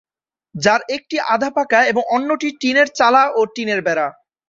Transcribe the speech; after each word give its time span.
যার 0.55 0.81
একটি 0.95 1.15
আধা-পাকা 1.33 1.79
এবং 1.85 2.03
অন্যটি 2.09 2.47
টিনের 2.61 2.87
চালা 2.95 3.23
ও 3.35 3.41
টিনের 3.55 3.81
বেড়া। 3.81 4.07